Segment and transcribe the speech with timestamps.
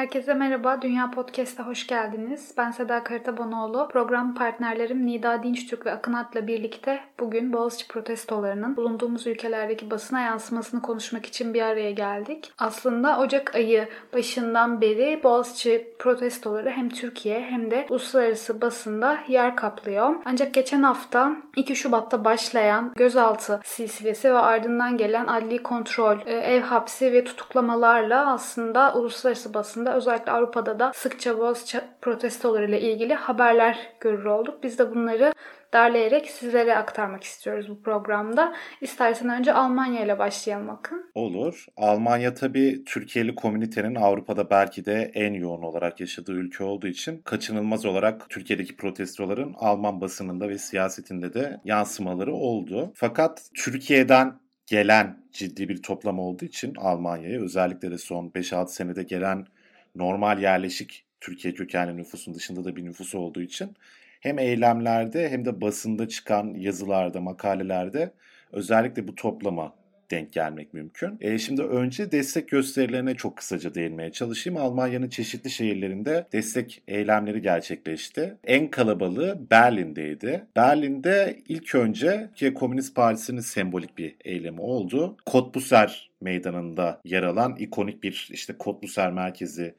[0.00, 2.54] Herkese merhaba, Dünya Podcast'a hoş geldiniz.
[2.56, 3.88] Ben Seda Karatabanoğlu.
[3.92, 10.82] Program partnerlerim Nida Dinçtürk ve Akın At'la birlikte bugün Boğaziçi protestolarının bulunduğumuz ülkelerdeki basına yansımasını
[10.82, 12.52] konuşmak için bir araya geldik.
[12.58, 20.14] Aslında Ocak ayı başından beri Boğaziçi protestoları hem Türkiye hem de uluslararası basında yer kaplıyor.
[20.24, 26.60] Ancak geçen hafta 2 Şubat'ta başlayan gözaltı silsilesi ve ardından gelen adli kontrol, e, ev
[26.60, 34.24] hapsi ve tutuklamalarla aslında uluslararası basında özellikle Avrupa'da da sıkça Boğaziçi protestolarıyla ilgili haberler görür
[34.24, 34.62] olduk.
[34.62, 35.32] Biz de bunları
[35.72, 38.54] derleyerek sizlere aktarmak istiyoruz bu programda.
[38.80, 41.10] İstersen önce Almanya ile başlayalım Akın.
[41.14, 41.66] Olur.
[41.76, 47.84] Almanya tabii Türkiye'li komünitenin Avrupa'da belki de en yoğun olarak yaşadığı ülke olduğu için kaçınılmaz
[47.84, 52.92] olarak Türkiye'deki protestoların Alman basınında ve siyasetinde de yansımaları oldu.
[52.94, 59.46] Fakat Türkiye'den gelen ciddi bir toplam olduğu için Almanya'ya özellikle de son 5-6 senede gelen
[59.94, 63.76] normal yerleşik Türkiye kökenli nüfusun dışında da bir nüfus olduğu için
[64.20, 68.12] hem eylemlerde hem de basında çıkan yazılarda, makalelerde
[68.52, 69.74] özellikle bu toplama
[70.10, 71.18] denk gelmek mümkün.
[71.20, 74.60] E şimdi önce destek gösterilerine çok kısaca değinmeye çalışayım.
[74.60, 78.36] Almanya'nın çeşitli şehirlerinde destek eylemleri gerçekleşti.
[78.44, 80.46] En kalabalığı Berlin'deydi.
[80.56, 85.16] Berlin'de ilk önce Türkiye Komünist Partisi'nin sembolik bir eylemi oldu.
[85.26, 89.74] Kotbuser meydanında yer alan ikonik bir işte Kotbuser merkezi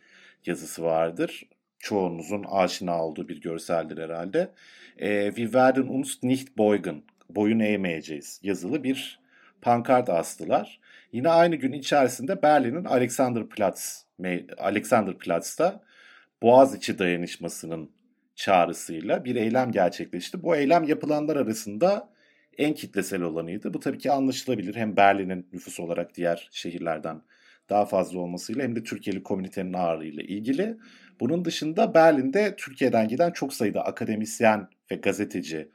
[0.45, 1.49] yazısı vardır.
[1.79, 4.51] Çoğunuzun aşina olduğu bir görseldir herhalde.
[4.97, 7.03] E, Wir werden uns nicht beugen.
[7.29, 9.19] Boyun eğmeyeceğiz yazılı bir
[9.61, 10.79] pankart astılar.
[11.11, 14.05] Yine aynı gün içerisinde Berlin'in Alexanderplatz,
[14.57, 15.83] Alexanderplatz'ta
[16.41, 17.91] Boğaziçi dayanışmasının
[18.35, 20.43] çağrısıyla bir eylem gerçekleşti.
[20.43, 22.09] Bu eylem yapılanlar arasında
[22.61, 23.73] en kitlesel olanıydı.
[23.73, 24.75] Bu tabii ki anlaşılabilir.
[24.75, 27.21] Hem Berlin'in nüfus olarak diğer şehirlerden
[27.69, 30.77] daha fazla olmasıyla hem de Türkiye'li komünitenin ağırlığıyla ilgili.
[31.19, 35.71] Bunun dışında Berlin'de Türkiye'den giden çok sayıda akademisyen ve gazeteci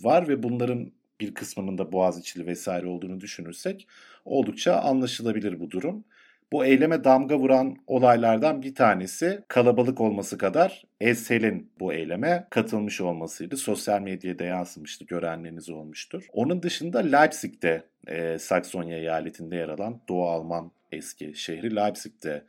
[0.00, 3.88] var ve bunların bir kısmının da Boğaziçi'li vesaire olduğunu düşünürsek
[4.24, 6.04] oldukça anlaşılabilir bu durum.
[6.52, 13.56] Bu eyleme damga vuran olaylardan bir tanesi kalabalık olması kadar Esel'in bu eyleme katılmış olmasıydı.
[13.56, 16.26] Sosyal medyada yansımıştı, görenleriniz olmuştur.
[16.32, 22.44] Onun dışında Leipzig'te, e, Saksonya eyaletinde yer alan Doğu Alman eski şehri Leipzig'te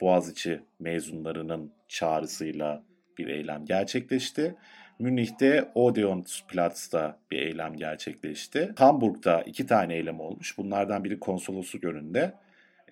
[0.00, 2.82] Boğaziçi mezunlarının çağrısıyla
[3.18, 4.54] bir eylem gerçekleşti.
[4.98, 8.72] Münih'te Odeonsplatz'ta bir eylem gerçekleşti.
[8.78, 10.58] Hamburg'da iki tane eylem olmuş.
[10.58, 12.32] Bunlardan biri konsolosluk önünde.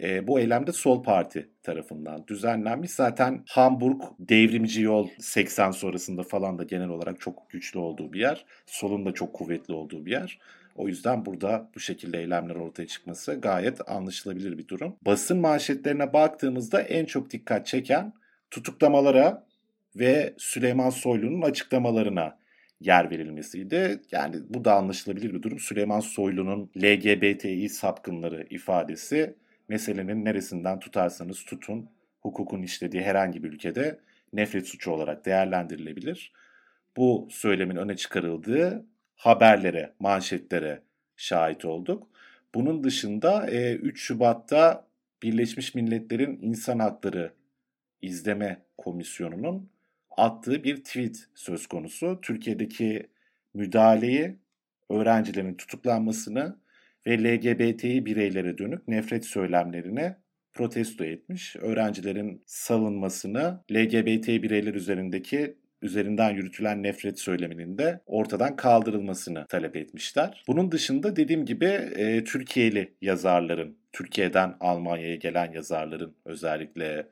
[0.03, 2.91] E, bu eylemde Sol Parti tarafından düzenlenmiş.
[2.91, 8.45] Zaten Hamburg devrimci yol 80 sonrasında falan da genel olarak çok güçlü olduğu bir yer.
[8.67, 10.39] Solun da çok kuvvetli olduğu bir yer.
[10.77, 14.97] O yüzden burada bu şekilde eylemler ortaya çıkması gayet anlaşılabilir bir durum.
[15.07, 18.13] Basın manşetlerine baktığımızda en çok dikkat çeken
[18.51, 19.47] tutuklamalara
[19.97, 22.39] ve Süleyman Soylu'nun açıklamalarına
[22.81, 24.01] yer verilmesiydi.
[24.13, 25.59] Yani bu da anlaşılabilir bir durum.
[25.59, 29.35] Süleyman Soylu'nun LGBTİ sapkınları ifadesi
[29.69, 31.91] meselenin neresinden tutarsanız tutun
[32.21, 34.01] hukukun işlediği herhangi bir ülkede
[34.33, 36.33] nefret suçu olarak değerlendirilebilir.
[36.97, 38.87] Bu söylemin öne çıkarıldığı
[39.17, 40.83] haberlere, manşetlere
[41.17, 42.09] şahit olduk.
[42.55, 44.89] Bunun dışında 3 Şubat'ta
[45.23, 47.33] Birleşmiş Milletler'in İnsan Hakları
[48.03, 49.71] İzleme Komisyonu'nun
[50.11, 52.19] attığı bir tweet söz konusu.
[52.23, 53.09] Türkiye'deki
[53.55, 54.37] müdahaleyi,
[54.91, 56.57] öğrencilerin tutuklanmasını
[57.07, 60.17] ve LGBTİ bireylere dönük nefret söylemlerine
[60.53, 61.57] protesto etmiş.
[61.57, 70.43] Öğrencilerin salınmasını, LGBT bireyler üzerindeki üzerinden yürütülen nefret söyleminin de ortadan kaldırılmasını talep etmişler.
[70.49, 77.07] Bunun dışında dediğim gibi e, Türkiye'li yazarların, Türkiye'den Almanya'ya gelen yazarların özellikle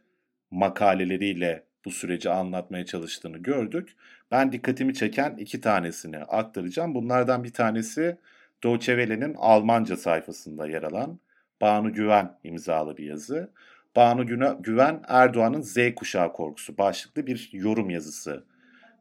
[0.51, 3.97] makaleleriyle bu süreci anlatmaya çalıştığını gördük.
[4.31, 6.94] Ben dikkatimi çeken iki tanesini aktaracağım.
[6.94, 8.19] Bunlardan bir tanesi
[8.67, 11.21] Deutsche Welle'nin Almanca sayfasında yer alan
[11.61, 13.51] Banu Güven imzalı bir yazı.
[13.97, 14.27] Banu
[14.63, 18.45] Güven Erdoğan'ın Z kuşağı korkusu başlıklı bir yorum yazısı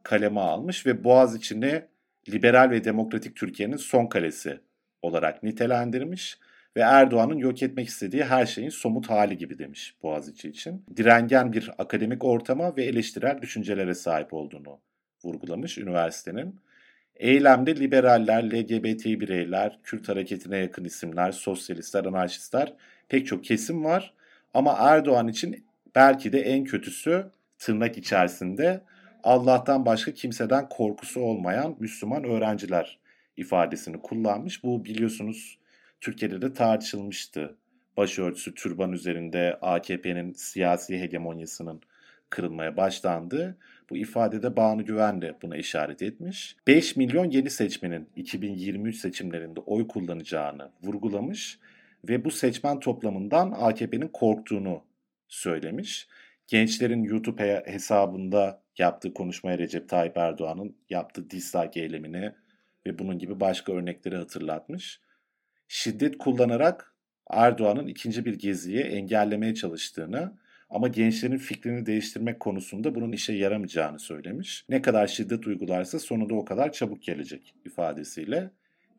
[0.02, 1.82] kaleme almış ve Boğaziçi'ni
[2.28, 4.60] liberal ve demokratik Türkiye'nin son kalesi
[5.02, 6.38] olarak nitelendirmiş
[6.76, 10.84] ve Erdoğan'ın yok etmek istediği her şeyin somut hali gibi demiş Boğaziçi için.
[10.96, 14.80] Direngen bir akademik ortama ve eleştirel düşüncelere sahip olduğunu
[15.24, 16.60] vurgulamış üniversitenin.
[17.16, 22.74] Eylemde liberaller, LGBT bireyler, Kürt hareketine yakın isimler, sosyalistler, anarşistler
[23.08, 24.14] pek çok kesim var.
[24.54, 28.80] Ama Erdoğan için belki de en kötüsü tırnak içerisinde
[29.24, 32.98] Allah'tan başka kimseden korkusu olmayan Müslüman öğrenciler
[33.36, 34.64] ifadesini kullanmış.
[34.64, 35.58] Bu biliyorsunuz
[36.00, 37.56] Türkiye'de de tartışılmıştı.
[37.96, 41.80] Başörtüsü, türban üzerinde AKP'nin siyasi hegemonyasının
[42.30, 43.56] kırılmaya başlandı.
[43.90, 46.56] Bu ifadede Banu Güven de buna işaret etmiş.
[46.66, 51.58] 5 milyon yeni seçmenin 2023 seçimlerinde oy kullanacağını vurgulamış
[52.08, 54.84] ve bu seçmen toplamından AKP'nin korktuğunu
[55.28, 56.08] söylemiş.
[56.46, 62.32] Gençlerin YouTube hesabında yaptığı konuşmaya Recep Tayyip Erdoğan'ın yaptığı dislike eylemini
[62.86, 65.00] ve bunun gibi başka örnekleri hatırlatmış.
[65.68, 66.94] Şiddet kullanarak
[67.30, 70.32] Erdoğan'ın ikinci bir geziyi engellemeye çalıştığını
[70.70, 74.64] ama gençlerin fikrini değiştirmek konusunda bunun işe yaramayacağını söylemiş.
[74.68, 78.50] Ne kadar şiddet uygularsa sonunda o kadar çabuk gelecek ifadesiyle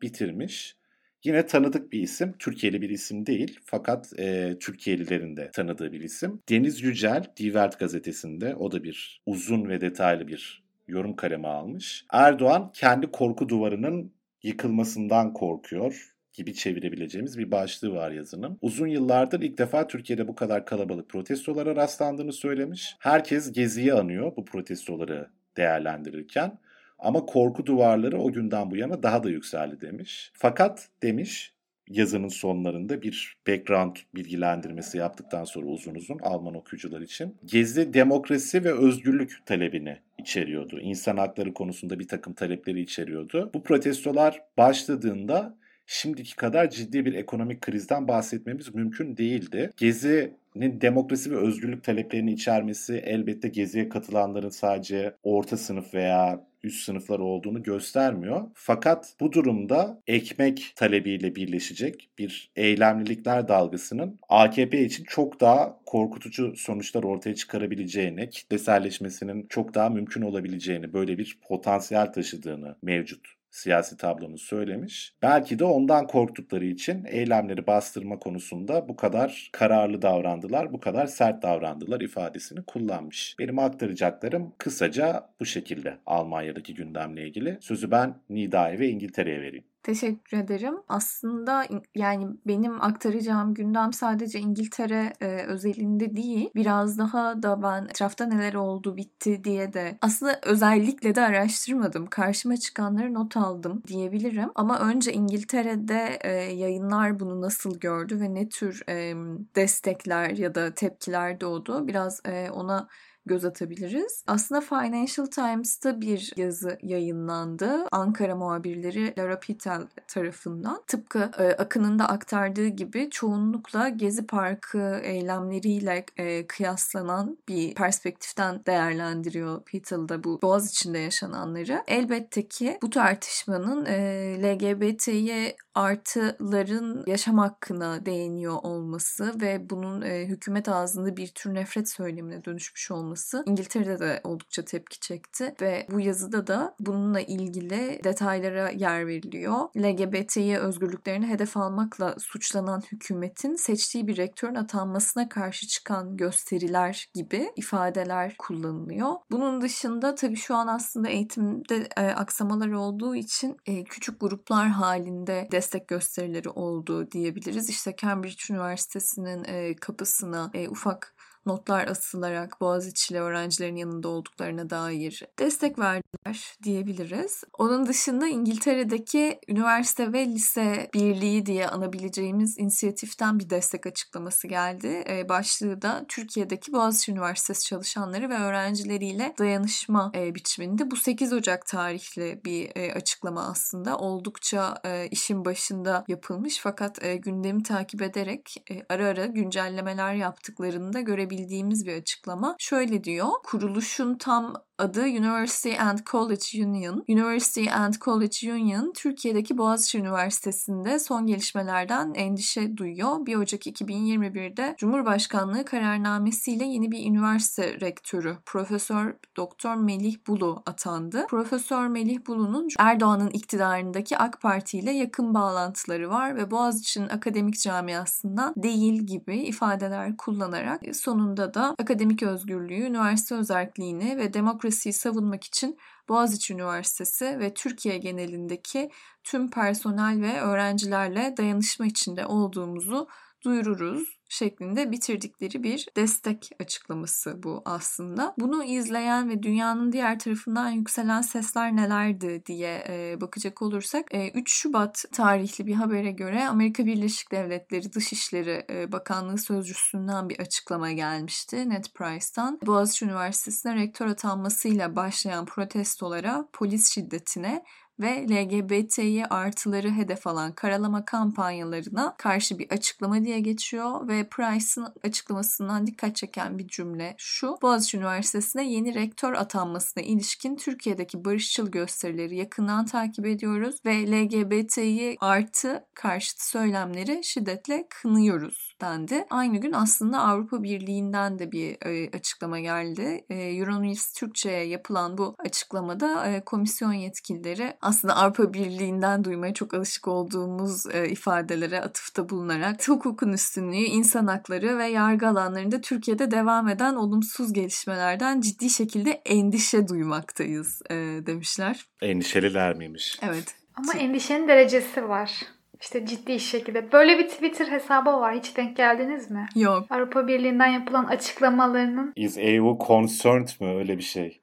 [0.02, 0.76] bitirmiş.
[1.24, 6.42] Yine tanıdık bir isim, Türkiye'li bir isim değil fakat e, Türkiye'lilerin de tanıdığı bir isim.
[6.48, 12.04] Deniz Yücel, Die Welt gazetesinde o da bir uzun ve detaylı bir yorum kalemi almış.
[12.12, 14.12] Erdoğan kendi korku duvarının
[14.42, 18.58] yıkılmasından korkuyor gibi çevirebileceğimiz bir başlığı var yazının.
[18.62, 22.96] Uzun yıllardır ilk defa Türkiye'de bu kadar kalabalık protestolara rastlandığını söylemiş.
[22.98, 26.58] Herkes Gezi'yi anıyor bu protestoları değerlendirirken.
[26.98, 30.30] Ama korku duvarları o günden bu yana daha da yükseldi demiş.
[30.34, 31.52] Fakat demiş
[31.88, 37.36] yazının sonlarında bir background bilgilendirmesi yaptıktan sonra uzun uzun Alman okuyucular için.
[37.44, 40.80] Gezi demokrasi ve özgürlük talebini içeriyordu.
[40.80, 43.50] İnsan hakları konusunda bir takım talepleri içeriyordu.
[43.54, 45.58] Bu protestolar başladığında
[45.88, 49.70] şimdiki kadar ciddi bir ekonomik krizden bahsetmemiz mümkün değildi.
[49.76, 57.18] Gezi'nin demokrasi ve özgürlük taleplerini içermesi elbette Gezi'ye katılanların sadece orta sınıf veya üst sınıflar
[57.18, 58.46] olduğunu göstermiyor.
[58.54, 67.02] Fakat bu durumda ekmek talebiyle birleşecek bir eylemlilikler dalgasının AKP için çok daha korkutucu sonuçlar
[67.02, 75.14] ortaya çıkarabileceğini, kitleselleşmesinin çok daha mümkün olabileceğini, böyle bir potansiyel taşıdığını mevcut siyasi tablonu söylemiş.
[75.22, 81.42] Belki de ondan korktukları için eylemleri bastırma konusunda bu kadar kararlı davrandılar, bu kadar sert
[81.42, 83.36] davrandılar ifadesini kullanmış.
[83.38, 87.58] Benim aktaracaklarım kısaca bu şekilde Almanya'daki gündemle ilgili.
[87.60, 89.64] Sözü ben Nida'ya ve İngiltere'ye vereyim.
[89.82, 90.74] Teşekkür ederim.
[90.88, 96.50] Aslında yani benim aktaracağım gündem sadece İngiltere e, özelinde değil.
[96.54, 102.06] Biraz daha da ben etrafta neler oldu bitti diye de aslında özellikle de araştırmadım.
[102.06, 104.50] Karşıma çıkanları not aldım diyebilirim.
[104.54, 109.14] Ama önce İngiltere'de e, yayınlar bunu nasıl gördü ve ne tür e,
[109.56, 111.88] destekler ya da tepkiler doğdu.
[111.88, 112.88] Biraz e, ona
[113.28, 114.24] göz atabiliriz.
[114.26, 117.86] Aslında Financial Times'ta bir yazı yayınlandı.
[117.92, 120.82] Ankara muhabirleri Lara Pitel tarafından.
[120.86, 129.62] Tıpkı e, Akın'ın da aktardığı gibi çoğunlukla Gezi Parkı eylemleriyle e, kıyaslanan bir perspektiften değerlendiriyor
[129.64, 131.82] Pittel'da bu Boğaz içinde yaşananları.
[131.86, 133.98] Elbette ki bu tartışmanın e,
[134.42, 142.44] LGBT'ye artıların yaşam hakkına değiniyor olması ve bunun e, hükümet ağzında bir tür nefret söylemine
[142.44, 149.06] dönüşmüş olması İngiltere'de de oldukça tepki çekti ve bu yazıda da bununla ilgili detaylara yer
[149.06, 149.56] veriliyor.
[149.76, 158.34] LGBT'ye özgürlüklerini hedef almakla suçlanan hükümetin seçtiği bir rektörün atanmasına karşı çıkan gösteriler gibi ifadeler
[158.38, 159.14] kullanılıyor.
[159.30, 165.48] Bunun dışında tabii şu an aslında eğitimde e, aksamalar olduğu için e, küçük gruplar halinde
[165.52, 167.68] destek destek gösterileri oldu diyebiliriz.
[167.68, 171.14] İşte Cambridge Üniversitesi'nin kapısına ufak
[171.48, 177.44] notlar asılarak Boğaziçi'li öğrencilerin yanında olduklarına dair destek verdiler diyebiliriz.
[177.58, 185.04] Onun dışında İngiltere'deki üniversite ve lise birliği diye anabileceğimiz inisiyatiften bir destek açıklaması geldi.
[185.08, 190.90] E, başlığı da Türkiye'deki Boğaziçi Üniversitesi çalışanları ve öğrencileriyle dayanışma e, biçiminde.
[190.90, 193.98] Bu 8 Ocak tarihli bir e, açıklama aslında.
[193.98, 194.74] Oldukça
[195.10, 198.54] işin başında yapılmış fakat gündemi takip ederek
[198.88, 202.56] ara ara güncellemeler yaptıklarını da görebiliriz bildiğimiz bir açıklama.
[202.58, 203.28] Şöyle diyor.
[203.44, 207.04] Kuruluşun tam adı University and College Union.
[207.08, 213.26] University and College Union Türkiye'deki Boğaziçi Üniversitesi'nde son gelişmelerden endişe duyuyor.
[213.26, 221.26] 1 Ocak 2021'de Cumhurbaşkanlığı kararnamesiyle yeni bir üniversite rektörü Profesör Doktor Melih Bulu atandı.
[221.26, 228.54] Profesör Melih Bulu'nun Erdoğan'ın iktidarındaki AK Parti ile yakın bağlantıları var ve Boğaziçi'nin akademik camiasından
[228.56, 235.78] değil gibi ifadeler kullanarak sonunda da akademik özgürlüğü, üniversite özelliğini ve demokrasi demokrasiyi savunmak için
[236.08, 238.90] Boğaziçi Üniversitesi ve Türkiye genelindeki
[239.24, 243.08] tüm personel ve öğrencilerle dayanışma içinde olduğumuzu
[243.44, 248.34] duyururuz şeklinde bitirdikleri bir destek açıklaması bu aslında.
[248.38, 254.52] Bunu izleyen ve dünyanın diğer tarafından yükselen sesler nelerdi diye e, bakacak olursak e, 3
[254.52, 261.68] Şubat tarihli bir habere göre Amerika Birleşik Devletleri Dışişleri e, Bakanlığı Sözcüsü'nden bir açıklama gelmişti
[261.68, 262.58] Ned Price'tan.
[262.66, 267.64] Boğaziçi Üniversitesi'ne rektör atanmasıyla başlayan protestolara, polis şiddetine
[268.00, 275.86] ve LGBT'yi artıları hedef alan karalama kampanyalarına karşı bir açıklama diye geçiyor ve Price'ın açıklamasından
[275.86, 277.58] dikkat çeken bir cümle şu.
[277.62, 285.84] Boğaziçi Üniversitesi'ne yeni rektör atanmasına ilişkin Türkiye'deki barışçıl gösterileri yakından takip ediyoruz ve LGBT'yi artı
[285.94, 289.26] karşıtı söylemleri şiddetle kınıyoruz dendi.
[289.30, 293.24] Aynı gün aslında Avrupa Birliği'nden de bir e, açıklama geldi.
[293.30, 300.08] E, Euronews Türkçe'ye yapılan bu açıklamada e, komisyon yetkilileri aslında Avrupa Birliği'nden duymaya çok alışık
[300.08, 306.94] olduğumuz e, ifadelere atıfta bulunarak hukukun üstünlüğü, insan hakları ve yargı alanlarında Türkiye'de devam eden
[306.94, 310.94] olumsuz gelişmelerden ciddi şekilde endişe duymaktayız e,
[311.26, 311.84] demişler.
[312.02, 313.18] Endişeliler miymiş?
[313.22, 313.54] Evet.
[313.74, 315.42] Ama endişenin derecesi var.
[315.80, 316.92] İşte ciddi şekilde.
[316.92, 318.34] Böyle bir Twitter hesabı var.
[318.34, 319.46] Hiç denk geldiniz mi?
[319.54, 319.86] Yok.
[319.90, 323.78] Avrupa Birliği'nden yapılan açıklamalarının Is EU concerned mı?
[323.78, 324.40] Öyle bir şey.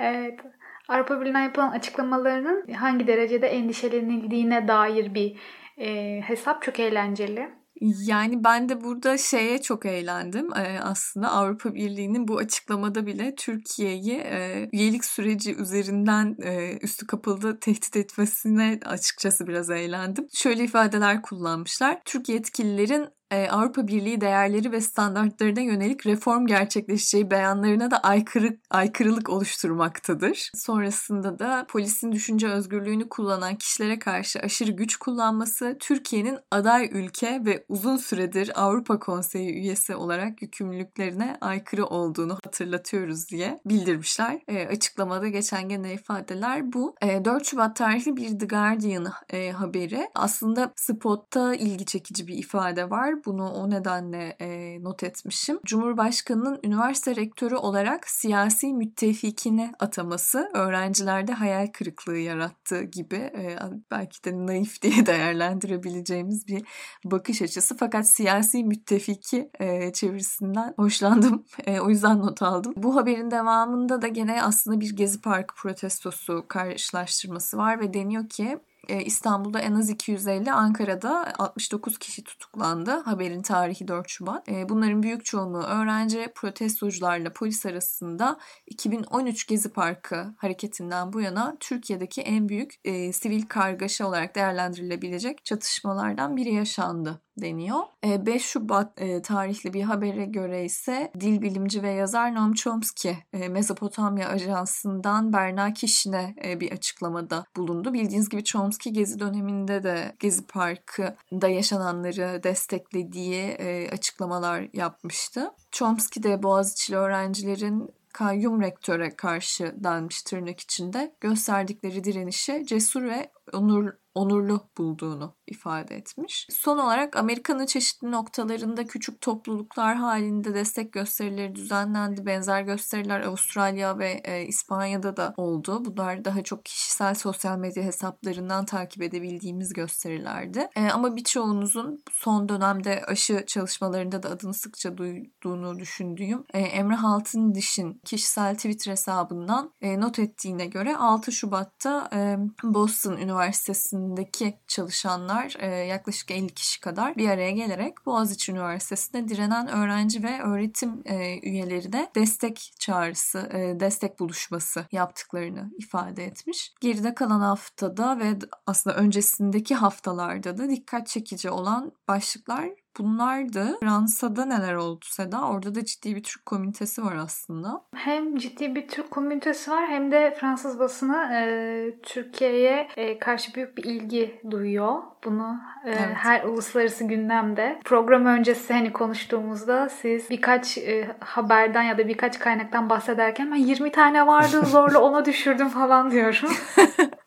[0.00, 0.40] Evet.
[0.88, 5.36] Avrupa Birliği'nden yapılan açıklamalarının hangi derecede endişelenildiğine dair bir
[5.78, 7.48] e, hesap çok eğlenceli.
[7.80, 10.48] Yani ben de burada şeye çok eğlendim.
[10.56, 17.60] Ee, aslında Avrupa Birliği'nin bu açıklamada bile Türkiye'yi e, üyelik süreci üzerinden e, üstü kapalı
[17.60, 20.26] tehdit etmesine açıkçası biraz eğlendim.
[20.34, 22.00] Şöyle ifadeler kullanmışlar.
[22.04, 29.28] Türk yetkililerin e, Avrupa Birliği değerleri ve standartlarına yönelik reform gerçekleşeceği beyanlarına da aykırı, aykırılık
[29.28, 30.50] oluşturmaktadır.
[30.54, 37.64] Sonrasında da polisin düşünce özgürlüğünü kullanan kişilere karşı aşırı güç kullanması Türkiye'nin aday ülke ve
[37.68, 44.40] uzun süredir Avrupa Konseyi üyesi olarak yükümlülüklerine aykırı olduğunu hatırlatıyoruz diye bildirmişler.
[44.48, 46.94] E, açıklamada geçen genel ifadeler bu.
[47.02, 50.08] E, 4 Şubat tarihli bir The Guardian e, haberi.
[50.14, 53.15] Aslında spotta ilgi çekici bir ifade var.
[53.24, 55.58] Bunu o nedenle e, not etmişim.
[55.64, 63.56] Cumhurbaşkanının üniversite rektörü olarak siyasi müttefikine ataması öğrencilerde hayal kırıklığı yarattı gibi e,
[63.90, 66.62] belki de naif diye değerlendirebileceğimiz bir
[67.04, 67.76] bakış açısı.
[67.76, 71.44] Fakat siyasi müttefiki e, çevirisinden hoşlandım.
[71.66, 72.74] E, o yüzden not aldım.
[72.76, 78.58] Bu haberin devamında da gene aslında bir Gezi Parkı protestosu karşılaştırması var ve deniyor ki
[78.88, 82.90] İstanbul'da en az 250, Ankara'da 69 kişi tutuklandı.
[82.90, 84.48] Haberin tarihi 4 Şubat.
[84.48, 92.22] E, bunların büyük çoğunluğu öğrenci, protestocularla polis arasında 2013 Gezi Parkı hareketinden bu yana Türkiye'deki
[92.22, 97.80] en büyük e, sivil kargaşa olarak değerlendirilebilecek çatışmalardan biri yaşandı deniyor.
[98.04, 105.32] 5 Şubat tarihli bir habere göre ise dil bilimci ve yazar Noam Chomsky Mezopotamya Ajansı'ndan
[105.32, 107.92] Berna Kişin'e bir açıklamada bulundu.
[107.92, 113.56] Bildiğiniz gibi Chomsky Gezi döneminde de Gezi Parkı'da yaşananları desteklediği
[113.92, 115.50] açıklamalar yapmıştı.
[115.72, 123.92] Chomsky de Boğaziçi'li öğrencilerin kayyum rektöre karşı denmiş tırnak içinde gösterdikleri direnişe cesur ve onur,
[124.14, 126.46] onurlu bulduğunu ifade etmiş.
[126.50, 132.26] Son olarak Amerika'nın çeşitli noktalarında küçük topluluklar halinde destek gösterileri düzenlendi.
[132.26, 135.84] Benzer gösteriler Avustralya ve e, İspanya'da da oldu.
[135.84, 140.68] Bunlar daha çok kişisel sosyal medya hesaplarından takip edebildiğimiz gösterilerdi.
[140.76, 148.00] E, ama birçoğunuzun son dönemde aşı çalışmalarında da adını sıkça duyduğunu düşündüğüm e, Emre Altındiş'in
[148.04, 156.30] kişisel Twitter hesabından e, not ettiğine göre 6 Şubat'ta e, Boston Üniversitesi'ndeki çalışanlar e, yaklaşık
[156.30, 162.72] 50 kişi kadar bir araya gelerek Boğaziçi Üniversitesi'nde direnen öğrenci ve öğretim e, üyelerine destek
[162.78, 166.72] çağrısı, e, destek buluşması yaptıklarını ifade etmiş.
[166.80, 173.76] Geride kalan haftada ve aslında öncesindeki haftalarda da dikkat çekici olan başlıklar bunlardı.
[173.80, 175.48] Fransa'da neler oldu Seda?
[175.48, 177.82] Orada da ciddi bir Türk komünitesi var aslında.
[177.94, 183.76] Hem ciddi bir Türk komünitesi var hem de Fransız basını e, Türkiye'ye e, karşı büyük
[183.76, 185.02] bir ilgi duyuyor.
[185.24, 186.14] Bunu e, evet.
[186.14, 187.80] her uluslararası gündemde.
[187.84, 193.92] Program öncesi hani konuştuğumuzda siz birkaç e, haberden ya da birkaç kaynaktan bahsederken ben 20
[193.92, 196.50] tane vardı zorla ona düşürdüm falan diyorum.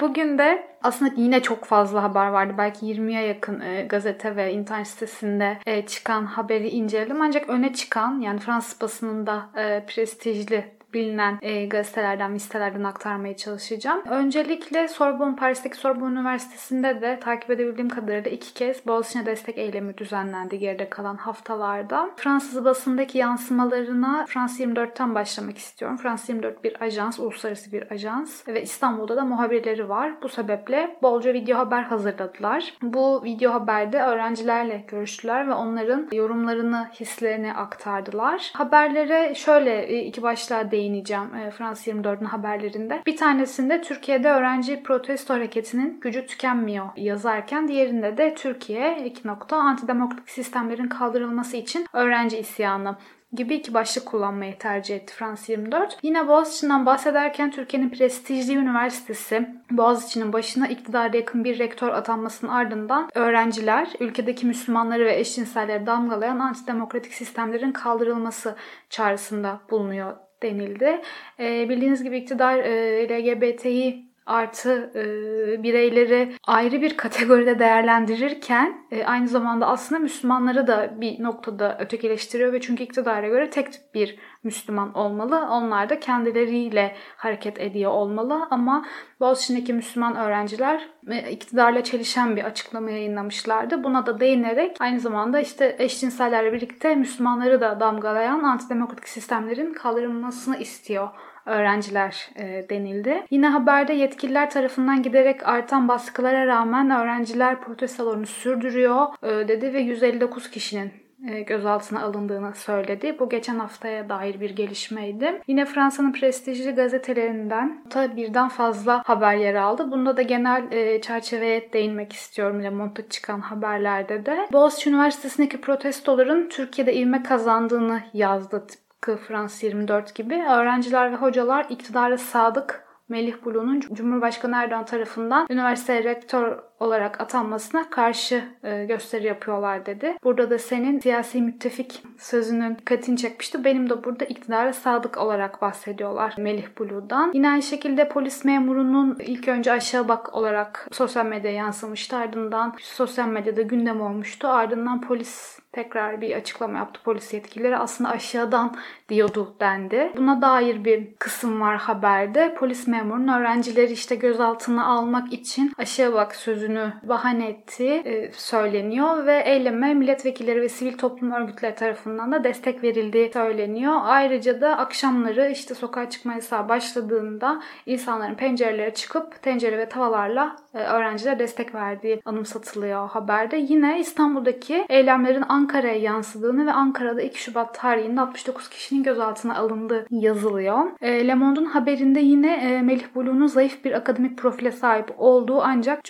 [0.00, 2.54] Bugün de aslında yine çok fazla haber vardı.
[2.58, 7.22] Belki 20'ye yakın e, gazete ve internet sitesinde e, çıkan haberi inceledim.
[7.22, 10.64] Ancak öne çıkan yani Fransız basınında e, prestijli
[10.96, 14.02] bilinen e, gazetelerden ve sitelerden aktarmaya çalışacağım.
[14.10, 20.58] Öncelikle Sorbonne, Paris'teki Sorbonne Üniversitesi'nde de takip edebildiğim kadarıyla iki kez Boğaziçi'ne destek eylemi düzenlendi
[20.58, 22.10] geride kalan haftalarda.
[22.16, 25.96] Fransız basındaki yansımalarına Frans 24'ten başlamak istiyorum.
[25.96, 30.12] Frans 24 bir ajans, uluslararası bir ajans ve İstanbul'da da muhabirleri var.
[30.22, 32.74] Bu sebeple bolca video haber hazırladılar.
[32.82, 38.50] Bu video haberde öğrencilerle görüştüler ve onların yorumlarını, hislerini aktardılar.
[38.54, 43.02] Haberlere şöyle e, iki başlığa değineceğim e, Frans 24'ün haberlerinde.
[43.06, 50.30] Bir tanesinde Türkiye'de öğrenci protesto hareketinin gücü tükenmiyor yazarken diğerinde de Türkiye iki nokta antidemokratik
[50.30, 52.96] sistemlerin kaldırılması için öğrenci isyanı
[53.32, 55.98] gibi iki başlık kullanmayı tercih etti Frans 24.
[56.02, 63.88] Yine Boğaziçi'nden bahsederken Türkiye'nin prestijli üniversitesi Boğaziçi'nin başına iktidara yakın bir rektör atanmasının ardından öğrenciler
[64.00, 68.56] ülkedeki Müslümanları ve eşcinselleri damgalayan antidemokratik sistemlerin kaldırılması
[68.90, 71.00] çağrısında bulunuyor denildi.
[71.40, 79.28] E, bildiğiniz gibi iktidar e, LGBT'yi artı e, bireyleri ayrı bir kategoride değerlendirirken e, aynı
[79.28, 85.48] zamanda aslında Müslümanları da bir noktada ötekileştiriyor ve çünkü iktidara göre tek bir Müslüman olmalı.
[85.50, 88.86] Onlar da kendileriyle hareket ediyor olmalı ama
[89.20, 93.84] Boğaziçi'ndeki Müslüman öğrenciler e, iktidarla çelişen bir açıklama yayınlamışlardı.
[93.84, 101.08] Buna da değinerek aynı zamanda işte eşcinsellerle birlikte Müslümanları da damgalayan antidemokratik sistemlerin kaldırılmasını istiyor
[101.46, 103.22] öğrenciler e, denildi.
[103.30, 110.50] Yine haberde yetkililer tarafından giderek artan baskılara rağmen öğrenciler protestolarını sürdürüyor e, dedi ve 159
[110.50, 110.92] kişinin
[111.28, 113.16] e, gözaltına alındığını söyledi.
[113.18, 115.42] Bu geçen haftaya dair bir gelişmeydi.
[115.46, 119.90] Yine Fransa'nın prestijli gazetelerinden da birden fazla haber yer aldı.
[119.90, 124.48] Bunda da genel e, çerçeveye değinmek istiyorum Le Monde'da çıkan haberlerde de.
[124.52, 128.66] Boğaziçi Üniversitesi'ndeki protestoların Türkiye'de ivme kazandığını yazdı
[129.00, 130.34] tıpkı Frans 24 gibi.
[130.34, 138.44] Öğrenciler ve hocalar iktidara sadık Melih Bulu'nun Cumhurbaşkanı Erdoğan tarafından üniversite rektör olarak atanmasına karşı
[138.62, 140.16] e, gösteri yapıyorlar dedi.
[140.24, 143.64] Burada da senin siyasi müttefik sözünün dikkatini çekmişti.
[143.64, 147.30] Benim de burada iktidara sadık olarak bahsediyorlar Melih Bulu'dan.
[147.34, 152.16] Yine aynı şekilde polis memurunun ilk önce aşağı bak olarak sosyal medyaya yansımıştı.
[152.16, 154.48] Ardından sosyal medyada gündem olmuştu.
[154.48, 157.76] Ardından polis tekrar bir açıklama yaptı polis yetkilileri.
[157.76, 158.76] Aslında aşağıdan
[159.08, 160.12] diyordu dendi.
[160.16, 162.54] Buna dair bir kısım var haberde.
[162.54, 166.36] Polis memurunun öğrencileri işte gözaltına almak için aşağı bak
[166.66, 172.82] sözünü bahane ettiği e, söyleniyor ve eyleme milletvekilleri ve sivil toplum örgütleri tarafından da destek
[172.82, 173.94] verildiği söyleniyor.
[174.02, 180.78] Ayrıca da akşamları işte sokağa çıkma yasağı başladığında insanların pencerelere çıkıp tencere ve tavalarla e,
[180.78, 183.56] öğrencilere destek verdiği anımsatılıyor haberde.
[183.56, 190.78] Yine İstanbul'daki eylemlerin Ankara'ya yansıdığını ve Ankara'da 2 Şubat tarihinde 69 kişinin gözaltına alındığı yazılıyor.
[191.00, 196.04] E, Le Monde'un haberinde yine e, Melih Bulu'nun zayıf bir akademik profile sahip olduğu ancak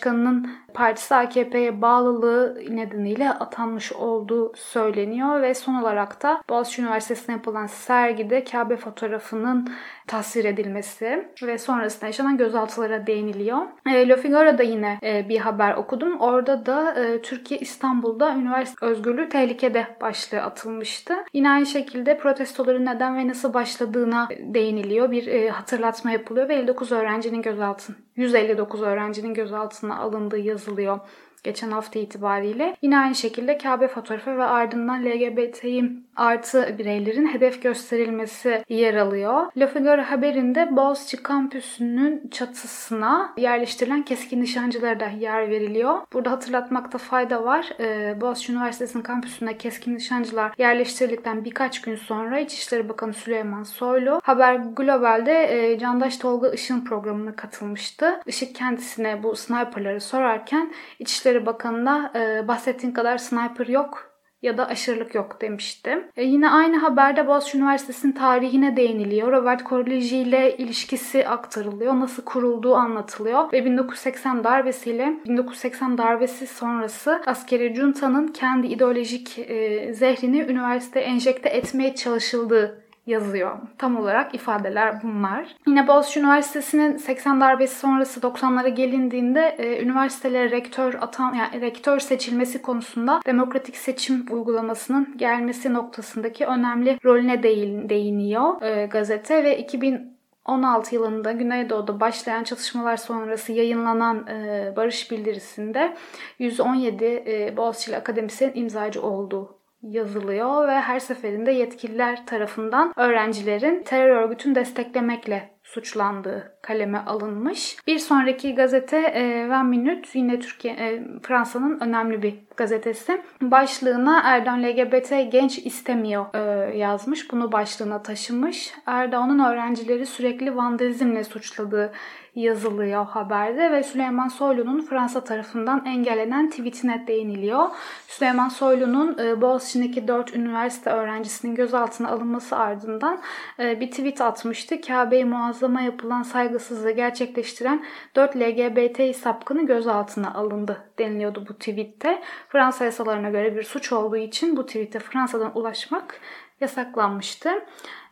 [0.00, 7.66] Cumhurbaşkanı'nın partisi AKP'ye bağlılığı nedeniyle atanmış olduğu söyleniyor ve son olarak da Boğaziçi Üniversitesi'nde yapılan
[7.66, 9.70] sergide Kabe fotoğrafının
[10.06, 13.58] tasvir edilmesi ve sonrasında yaşanan gözaltılara değiniliyor.
[13.86, 16.20] E, Le Figaro'da yine e, bir haber okudum.
[16.20, 21.14] Orada da e, Türkiye İstanbul'da üniversite özgürlüğü tehlikede başlığı atılmıştı.
[21.32, 25.10] Yine aynı şekilde protestoların neden ve nasıl başladığına değiniliyor.
[25.10, 30.38] Bir e, hatırlatma yapılıyor ve 59 öğrencinin gözaltına 159 öğrencinin gözaltına alındığı
[30.68, 31.00] yazılıyor
[31.44, 32.76] geçen hafta itibariyle.
[32.82, 35.84] Yine aynı şekilde Kabe fotoğrafı ve ardından LGBTİ
[36.18, 39.46] artı bireylerin hedef gösterilmesi yer alıyor.
[39.58, 45.98] Le Figaro haberinde Boğaziçi kampüsünün çatısına yerleştirilen keskin nişancılara da yer veriliyor.
[46.12, 47.68] Burada hatırlatmakta fayda var.
[47.80, 54.54] Ee, Boğaziçi Üniversitesi'nin kampüsünde keskin nişancılar yerleştirildikten birkaç gün sonra İçişleri Bakanı Süleyman Soylu Haber
[54.54, 58.20] Global'de e, Candaş Tolga Işın programına katılmıştı.
[58.26, 64.07] Işık kendisine bu sniperları sorarken İçişleri Bakanı'na e, bahsettiğin kadar sniper yok
[64.42, 66.08] ya da aşırılık yok demişti.
[66.16, 69.32] E yine aynı haberde Boğaziçi Üniversitesi'nin tarihine değiniliyor.
[69.32, 72.00] Robert Koleji ile ilişkisi aktarılıyor.
[72.00, 73.52] Nasıl kurulduğu anlatılıyor.
[73.52, 81.94] Ve 1980 darbesiyle 1980 darbesi sonrası askeri junta'nın kendi ideolojik e, zehrini üniversiteye enjekte etmeye
[81.94, 83.58] çalışıldığı yazıyor.
[83.78, 85.56] Tam olarak ifadeler bunlar.
[85.66, 92.62] Yine Boğaziçi Üniversitesi'nin 80 darbesi sonrası 90'lara gelindiğinde e, üniversitelere rektör atan yani rektör seçilmesi
[92.62, 100.18] konusunda demokratik seçim uygulamasının gelmesi noktasındaki önemli rolüne değin, değiniyor e, gazete ve 2000
[100.48, 105.96] 16 yılında Güneydoğu'da başlayan çatışmalar sonrası yayınlanan e, barış bildirisinde
[106.38, 114.54] 117 e, Boğaziçi'li akademisyen imzacı olduğu yazılıyor ve her seferinde yetkililer tarafından öğrencilerin terör örgütünü
[114.54, 117.76] desteklemekle suçlandığı kaleme alınmış.
[117.86, 123.22] Bir sonraki gazete e, Van Minut yine Türkiye e, Fransa'nın önemli bir gazetesi.
[123.42, 127.32] Başlığına Erdoğan LGBT genç istemiyor e, yazmış.
[127.32, 128.74] Bunu başlığına taşımış.
[128.86, 131.92] Erdoğan'ın öğrencileri sürekli vandalizmle suçladığı
[132.40, 137.68] yazılıyor haberde ve Süleyman Soylu'nun Fransa tarafından engellenen tweetine değiniliyor.
[138.06, 143.20] Süleyman Soylu'nun e, Boğaziçi'ndeki 4 üniversite öğrencisinin gözaltına alınması ardından
[143.58, 144.80] e, bir tweet atmıştı.
[144.80, 147.84] Kabe-i Muazzama yapılan saygısızlığı gerçekleştiren
[148.16, 152.22] 4 LGBT sapkını gözaltına alındı deniliyordu bu tweette.
[152.48, 156.20] Fransa yasalarına göre bir suç olduğu için bu tweete Fransa'dan ulaşmak
[156.60, 157.50] yasaklanmıştı.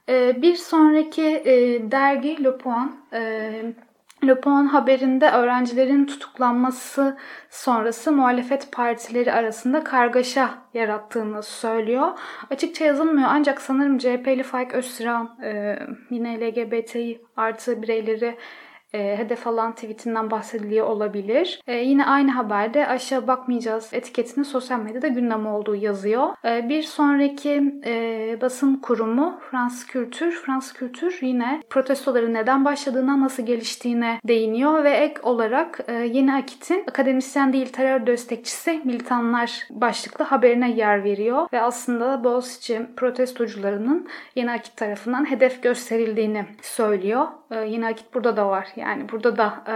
[0.08, 2.92] E, bir sonraki e, dergi Le Point
[4.34, 7.16] Point haberinde öğrencilerin tutuklanması
[7.50, 12.08] sonrası muhalefet partileri arasında kargaşa yarattığını söylüyor.
[12.50, 15.28] Açıkça yazılmıyor ancak sanırım CHP'li Faik Öztürk'ün
[16.10, 18.36] yine LGBTİ artı bireyleri
[18.92, 21.60] e, hedef alan tweetinden bahsediliyor olabilir.
[21.66, 26.28] E, yine aynı haberde aşağı bakmayacağız etiketini sosyal medyada gündem olduğu yazıyor.
[26.44, 30.30] E, bir sonraki e, basın kurumu Frans Kültür.
[30.32, 36.84] Frans Kültür yine protestoların neden başladığına, nasıl geliştiğine değiniyor ve ek olarak e, Yeni Akit'in
[36.88, 44.76] akademisyen değil terör destekçisi militanlar başlıklı haberine yer veriyor ve aslında Boğaziçi protestocularının Yeni Akit
[44.76, 47.26] tarafından hedef gösterildiğini söylüyor.
[47.50, 48.68] E, Yeni Akit burada da var.
[48.76, 49.74] Yani burada da e,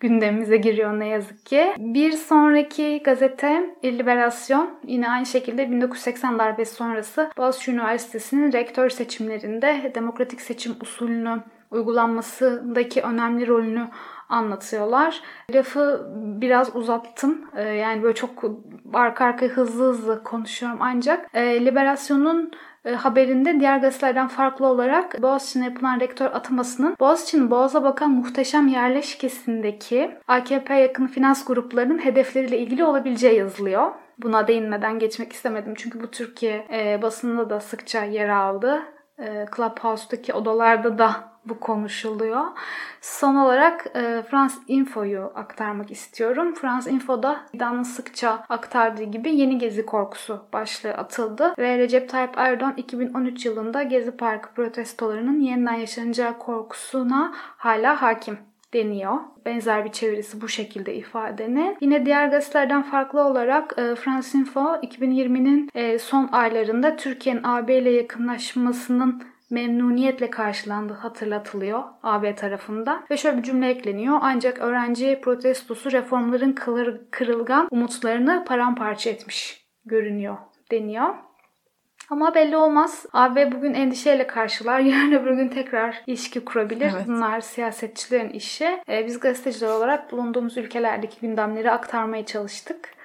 [0.00, 1.74] gündemimize giriyor ne yazık ki.
[1.78, 10.40] Bir sonraki gazete Liberasyon yine aynı şekilde 1980 darbesi sonrası Boğaziçi Üniversitesi'nin rektör seçimlerinde demokratik
[10.40, 13.88] seçim usulünü uygulanmasındaki önemli rolünü
[14.30, 15.20] anlatıyorlar.
[15.54, 17.44] Lafı biraz uzattım.
[17.56, 18.44] Ee, yani böyle çok
[18.92, 22.52] arka arka hızlı hızlı konuşuyorum ancak e, Liberasyon'un
[22.84, 30.10] e, haberinde diğer gazetelerden farklı olarak Boğaziçi'ne yapılan rektör atamasının Boğaziçi'nin Boğaz'a bakan muhteşem yerleşkesindeki
[30.28, 33.90] AKP yakın finans gruplarının hedefleriyle ilgili olabileceği yazılıyor.
[34.18, 38.82] Buna değinmeden geçmek istemedim çünkü bu Türkiye e, basında da sıkça yer aldı.
[39.56, 42.44] Clubhouse'daki odalarda da bu konuşuluyor.
[43.00, 46.54] Son olarak e, France Info'yu aktarmak istiyorum.
[46.54, 52.74] France Info'da İda'nın sıkça aktardığı gibi yeni gezi korkusu başlığı atıldı ve Recep Tayyip Erdoğan
[52.76, 58.38] 2013 yılında Gezi Parkı protestolarının yeniden yaşanacağı korkusuna hala hakim
[58.74, 59.14] deniyor.
[59.46, 61.76] Benzer bir çevirisi bu şekilde ifadenin.
[61.80, 67.90] Yine diğer gazetelerden farklı olarak e, France Info 2020'nin e, son aylarında Türkiye'nin AB ile
[67.90, 73.04] yakınlaşmasının memnuniyetle karşılandı hatırlatılıyor AB tarafından.
[73.10, 74.18] Ve şöyle bir cümle ekleniyor.
[74.22, 76.56] Ancak öğrenci protestosu reformların
[77.10, 80.36] kırılgan umutlarını paramparça etmiş görünüyor
[80.70, 81.14] deniyor.
[82.10, 83.06] Ama belli olmaz.
[83.12, 84.80] AB bugün endişeyle karşılar.
[84.80, 86.90] Yarın öbür gün tekrar ilişki kurabilir.
[86.94, 87.04] Evet.
[87.06, 88.82] Bunlar siyasetçilerin işi.
[88.88, 92.99] Ee, biz gazeteciler olarak bulunduğumuz ülkelerdeki gündemleri aktarmaya çalıştık.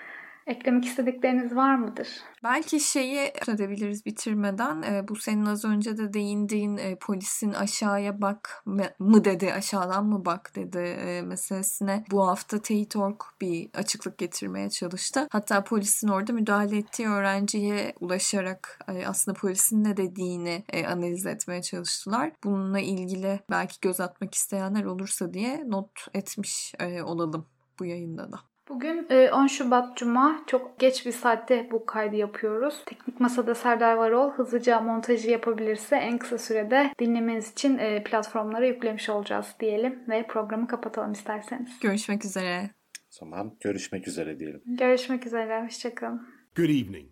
[0.47, 2.07] Eklemek istedikleriniz var mıdır?
[2.43, 4.81] Belki şeyi edebiliriz bitirmeden.
[4.81, 8.63] E, bu senin az önce de değindiğin e, polisin aşağıya bak
[8.99, 12.05] mı dedi, aşağıdan mı bak dedi e, meselesine.
[12.11, 15.27] Bu hafta Teyit.org bir açıklık getirmeye çalıştı.
[15.31, 21.61] Hatta polisin orada müdahale ettiği öğrenciye ulaşarak e, aslında polisin ne dediğini e, analiz etmeye
[21.61, 22.31] çalıştılar.
[22.43, 27.45] Bununla ilgili belki göz atmak isteyenler olursa diye not etmiş e, olalım
[27.79, 28.54] bu yayında da.
[28.69, 32.83] Bugün 10 e, Şubat Cuma çok geç bir saatte bu kaydı yapıyoruz.
[32.85, 39.09] Teknik Masada Serdar Varol hızlıca montajı yapabilirse en kısa sürede dinlemeniz için e, platformlara yüklemiş
[39.09, 41.79] olacağız diyelim ve programı kapatalım isterseniz.
[41.81, 42.69] Görüşmek üzere.
[43.09, 44.61] Zaman görüşmek üzere diyelim.
[44.65, 45.63] Görüşmek üzere.
[45.65, 46.27] Hoşçakalın.
[46.55, 47.09] Good evening.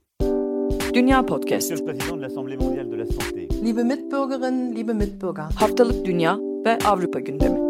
[0.94, 1.72] Dünya Podcast.
[3.64, 5.46] Liebe Mitbürgerinnen, liebe Mitbürger.
[5.60, 7.63] Haftalık Dünya ve Avrupa gündemi.